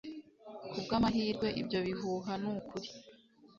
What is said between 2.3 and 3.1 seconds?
nukuri